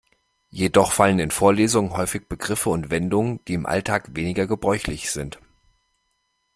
Jedoch 0.49 0.93
fallen 0.93 1.19
in 1.19 1.29
Vorlesungen 1.29 1.91
häufig 1.95 2.27
Begriffe 2.27 2.71
und 2.71 2.89
Wendungen, 2.89 3.39
die 3.45 3.53
im 3.53 3.67
Alltag 3.67 4.15
weniger 4.15 4.47
gebräuchlich 4.47 5.11
sind. 5.11 5.37